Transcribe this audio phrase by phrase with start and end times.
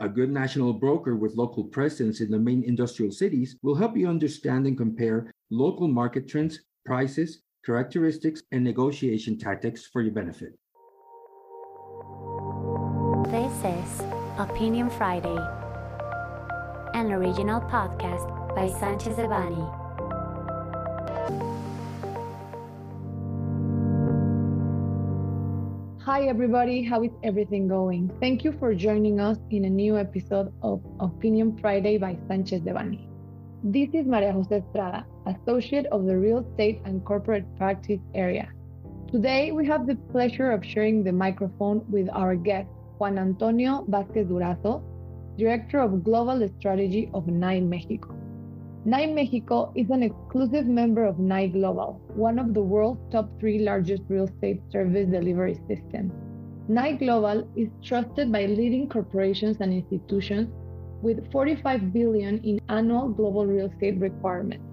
[0.00, 4.08] A good national broker with local presence in the main industrial cities will help you
[4.08, 10.58] understand and compare local market trends, prices, characteristics, and negotiation tactics for your benefit.
[13.30, 14.00] This is
[14.38, 15.36] Opinion Friday,
[16.94, 19.79] an original podcast by Sanchez Devanny.
[26.04, 26.82] Hi, everybody.
[26.82, 28.10] How is everything going?
[28.20, 33.06] Thank you for joining us in a new episode of Opinion Friday by Sanchez Devanny.
[33.62, 38.48] This is Maria Jose Estrada, Associate of the Real Estate and Corporate Practice Area.
[39.12, 44.26] Today, we have the pleasure of sharing the microphone with our guest, Juan Antonio Vázquez
[44.26, 44.82] Durazo,
[45.36, 48.16] Director of Global Strategy of NAI Mexico.
[48.86, 53.58] NAI Mexico is an exclusive member of NAI Global, one of the world's top three
[53.58, 56.10] largest real estate service delivery systems.
[56.66, 60.48] NAI Global is trusted by leading corporations and institutions
[61.02, 64.64] with 45 billion in annual global real estate requirements.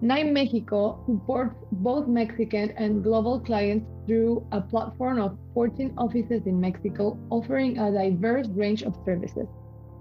[0.00, 6.58] NAI Mexico supports both Mexican and global clients through a platform of 14 offices in
[6.58, 9.46] Mexico offering a diverse range of services.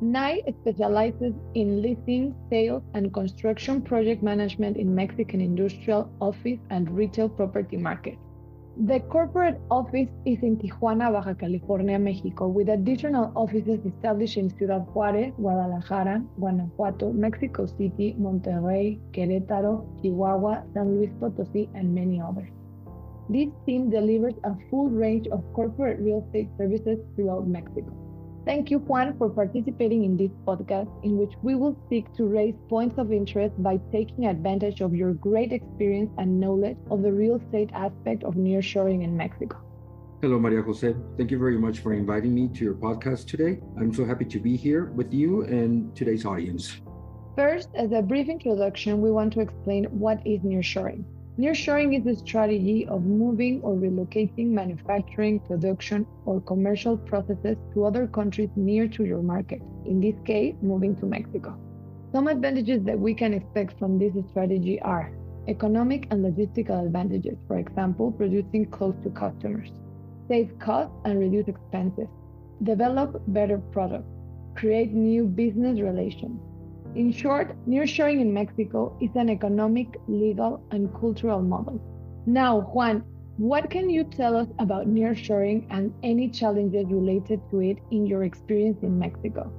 [0.01, 7.27] NAI specializes in leasing, sales, and construction project management in Mexican industrial, office, and retail
[7.27, 8.17] property markets.
[8.77, 14.87] The corporate office is in Tijuana, Baja California, Mexico, with additional offices established in Ciudad
[14.95, 22.47] Juárez, Guadalajara, Guanajuato, Mexico City, Monterrey, Querétaro, Chihuahua, San Luis Potosí, and many others.
[23.27, 28.08] This team delivers a full range of corporate real estate services throughout Mexico.
[28.45, 32.55] Thank you, Juan, for participating in this podcast, in which we will seek to raise
[32.67, 37.35] points of interest by taking advantage of your great experience and knowledge of the real
[37.35, 39.57] estate aspect of nearshoring in Mexico.
[40.21, 40.95] Hello, Maria Jose.
[41.17, 43.59] Thank you very much for inviting me to your podcast today.
[43.77, 46.81] I'm so happy to be here with you and today's audience.
[47.37, 51.05] First, as a brief introduction, we want to explain what is nearshoring.
[51.39, 58.07] Nearshoring is the strategy of moving or relocating manufacturing, production, or commercial processes to other
[58.07, 61.57] countries near to your market, in this case, moving to Mexico.
[62.11, 65.13] Some advantages that we can expect from this strategy are
[65.47, 69.71] economic and logistical advantages, for example, producing close to customers,
[70.27, 72.09] save costs and reduce expenses,
[72.63, 74.11] develop better products,
[74.55, 76.41] create new business relations,
[76.95, 81.79] in short, nearshoring in Mexico is an economic, legal, and cultural model.
[82.25, 83.03] Now, Juan,
[83.37, 88.23] what can you tell us about nearshoring and any challenges related to it in your
[88.23, 89.51] experience in Mexico?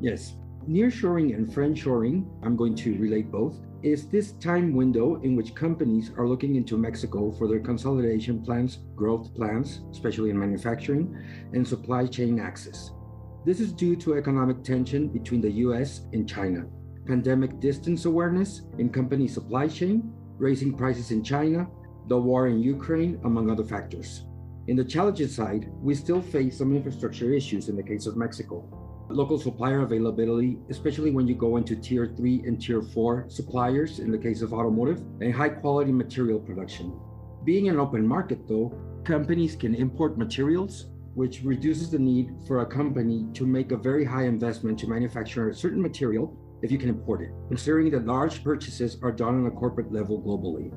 [0.00, 0.36] Yes,
[0.68, 6.10] nearshoring and friendshoring, I'm going to relate both, is this time window in which companies
[6.16, 11.16] are looking into Mexico for their consolidation plans, growth plans, especially in manufacturing,
[11.52, 12.92] and supply chain access.
[13.44, 16.66] This is due to economic tension between the US and China,
[17.06, 21.68] pandemic distance awareness in company supply chain, raising prices in China,
[22.08, 24.24] the war in Ukraine, among other factors.
[24.66, 28.64] In the challenges side, we still face some infrastructure issues in the case of Mexico.
[29.08, 34.10] Local supplier availability, especially when you go into tier three and tier four suppliers in
[34.10, 36.92] the case of automotive, and high quality material production.
[37.44, 42.66] Being an open market, though, companies can import materials which reduces the need for a
[42.66, 46.88] company to make a very high investment to manufacture a certain material if you can
[46.88, 50.70] import it, considering that large purchases are done on a corporate level globally.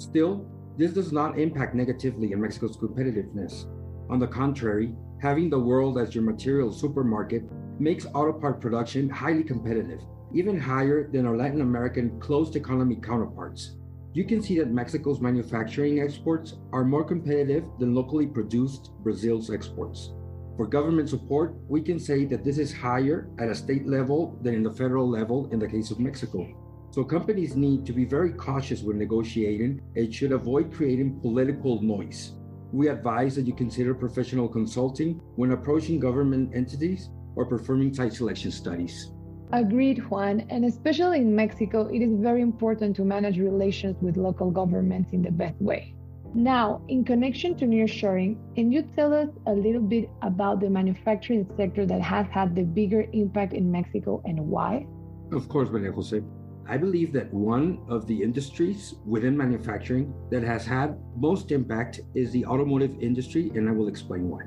[0.00, 3.66] Still, this does not impact negatively in Mexico's competitiveness.
[4.08, 7.42] On the contrary, having the world as your material supermarket
[7.80, 10.00] makes auto part production highly competitive,
[10.32, 13.77] even higher than our Latin American closed economy counterparts
[14.18, 20.10] you can see that Mexico's manufacturing exports are more competitive than locally produced Brazil's exports.
[20.56, 24.54] For government support, we can say that this is higher at a state level than
[24.54, 26.48] in the federal level in the case of Mexico.
[26.90, 32.32] So companies need to be very cautious when negotiating and should avoid creating political noise.
[32.72, 38.50] We advise that you consider professional consulting when approaching government entities or performing site selection
[38.50, 39.12] studies.
[39.52, 40.40] Agreed, Juan.
[40.50, 45.22] And especially in Mexico, it is very important to manage relations with local governments in
[45.22, 45.94] the best way.
[46.34, 51.48] Now, in connection to nearshoring, can you tell us a little bit about the manufacturing
[51.56, 54.86] sector that has had the bigger impact in Mexico and why?
[55.32, 56.22] Of course, Maria Jose.
[56.68, 62.30] I believe that one of the industries within manufacturing that has had most impact is
[62.30, 64.42] the automotive industry, and I will explain why.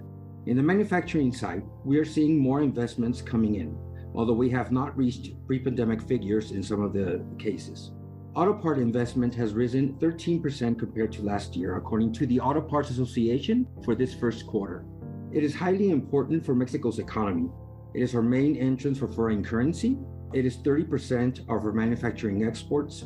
[0.46, 3.76] In the manufacturing side, we are seeing more investments coming in,
[4.14, 7.92] although we have not reached pre pandemic figures in some of the cases.
[8.34, 12.90] Auto part investment has risen 13% compared to last year, according to the Auto Parts
[12.90, 14.86] Association for this first quarter.
[15.34, 17.50] It is highly important for Mexico's economy.
[17.94, 19.98] It is our main entrance for foreign currency.
[20.34, 23.04] It is 30% of our manufacturing exports.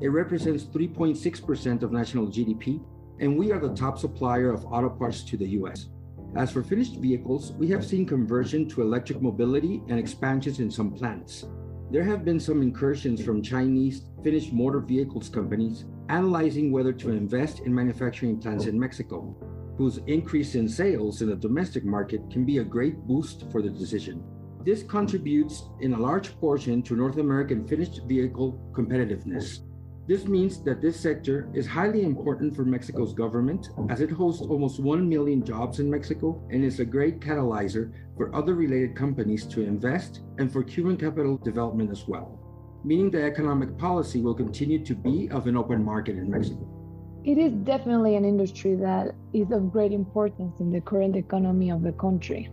[0.00, 2.82] It represents 3.6% of national GDP,
[3.20, 5.88] and we are the top supplier of auto parts to the US.
[6.34, 10.90] As for finished vehicles, we have seen conversion to electric mobility and expansions in some
[10.90, 11.44] plants.
[11.90, 17.60] There have been some incursions from Chinese finished motor vehicles companies analyzing whether to invest
[17.60, 19.36] in manufacturing plants in Mexico,
[19.76, 23.70] whose increase in sales in the domestic market can be a great boost for the
[23.70, 24.24] decision.
[24.64, 29.58] This contributes in a large portion to North American finished vehicle competitiveness.
[30.12, 34.78] This means that this sector is highly important for Mexico's government as it hosts almost
[34.78, 39.62] 1 million jobs in Mexico and is a great catalyzer for other related companies to
[39.62, 42.38] invest and for human capital development as well,
[42.84, 46.68] meaning that economic policy will continue to be of an open market in Mexico.
[47.24, 51.80] It is definitely an industry that is of great importance in the current economy of
[51.80, 52.50] the country.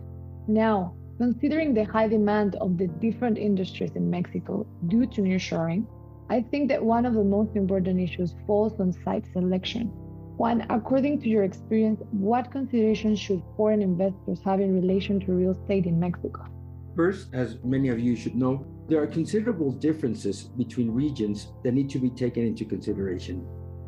[0.48, 5.84] Now, considering the high demand of the different industries in Mexico due to nearshoring,
[6.30, 9.88] I think that one of the most important issues falls on site selection.
[10.38, 15.50] Juan, according to your experience, what considerations should foreign investors have in relation to real
[15.50, 16.46] estate in Mexico?
[16.94, 21.90] First, as many of you should know, there are considerable differences between regions that need
[21.90, 23.44] to be taken into consideration.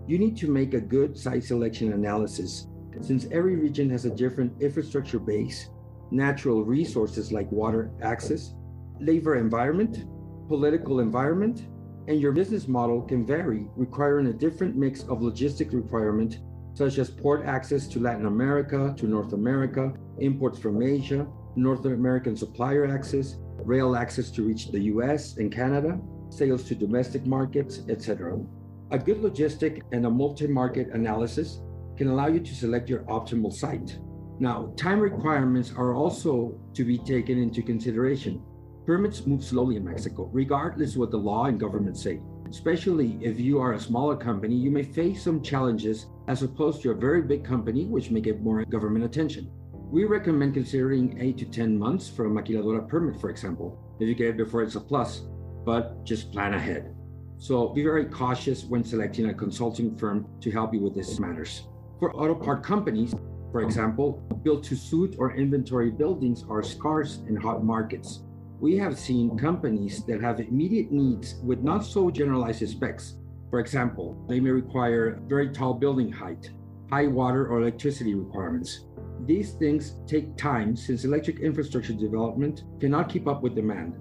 [0.08, 2.66] You need to make a good site selection analysis
[3.00, 5.68] since every region has a different infrastructure base,
[6.10, 8.54] natural resources like water access,
[9.00, 10.06] labor environment,
[10.48, 11.68] political environment,
[12.08, 16.38] and your business model can vary, requiring a different mix of logistic requirement,
[16.74, 22.36] such as port access to Latin America, to North America, imports from Asia, North American
[22.36, 26.00] supplier access, rail access to reach the US and Canada,
[26.30, 28.38] sales to domestic markets, etc.
[28.90, 31.60] A good logistic and a multi market analysis
[31.96, 33.98] can allow you to select your optimal site.
[34.40, 38.42] Now, time requirements are also to be taken into consideration.
[38.84, 42.20] Permits move slowly in Mexico, regardless of what the law and government say.
[42.48, 46.90] Especially if you are a smaller company, you may face some challenges as opposed to
[46.90, 49.48] a very big company, which may get more government attention.
[49.72, 53.78] We recommend considering 8 to 10 months for a maquiladora permit, for example.
[54.00, 55.22] If you get it before, it's a plus,
[55.64, 56.92] but just plan ahead.
[57.38, 61.68] So be very cautious when selecting a consulting firm to help you with these matters.
[62.00, 63.14] For auto part companies,
[63.52, 68.22] for example, built to suit or inventory buildings are scarce in hot markets
[68.62, 73.16] we have seen companies that have immediate needs with not so generalized specs.
[73.50, 76.48] For example, they may require very tall building height,
[76.88, 78.86] high water or electricity requirements.
[79.26, 83.96] These things take time since electric infrastructure development cannot keep up with demand.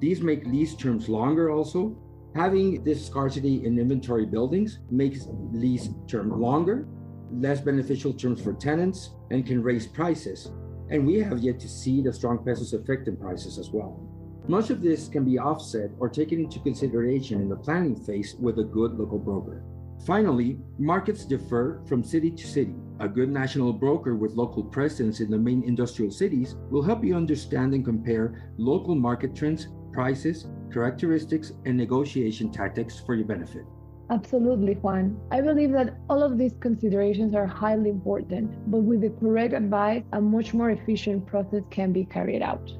[0.00, 1.96] These make lease terms longer also.
[2.34, 6.88] Having this scarcity in inventory buildings makes lease term longer,
[7.30, 10.50] less beneficial terms for tenants, and can raise prices
[10.90, 14.00] and we have yet to see the strong peso's effect in prices as well.
[14.48, 18.58] Much of this can be offset or taken into consideration in the planning phase with
[18.58, 19.62] a good local broker.
[20.06, 22.74] Finally, markets differ from city to city.
[23.00, 27.14] A good national broker with local presence in the main industrial cities will help you
[27.14, 33.64] understand and compare local market trends, prices, characteristics, and negotiation tactics for your benefit.
[34.10, 35.16] Absolutely, Juan.
[35.30, 40.02] I believe that all of these considerations are highly important, but with the correct advice,
[40.12, 42.72] a much more efficient process can be carried out.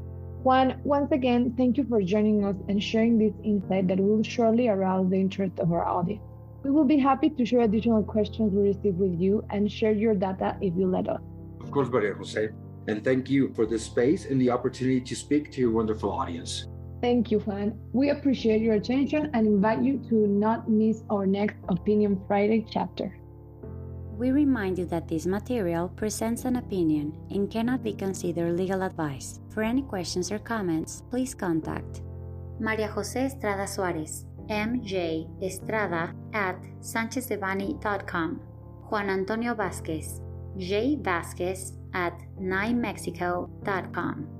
[0.42, 4.66] Juan, once again, thank you for joining us and sharing this insight that will surely
[4.66, 6.22] arouse the interest of our audience.
[6.64, 10.14] We will be happy to share additional questions we receive with you and share your
[10.14, 11.20] data if you let us.
[11.60, 12.48] Of course, Maria Jose.
[12.88, 16.66] And thank you for this space and the opportunity to speak to your wonderful audience.
[17.00, 17.78] Thank you, Juan.
[17.92, 23.16] We appreciate your attention and invite you to not miss our next Opinion Friday chapter.
[24.18, 29.40] We remind you that this material presents an opinion and cannot be considered legal advice.
[29.48, 32.02] For any questions or comments, please contact
[32.60, 38.40] Maria Jose Estrada Suarez, MJ Estrada at sanchezdevanny.com,
[38.90, 40.20] Juan Antonio Vázquez,
[40.58, 44.39] J Vasquez at naimexico.com.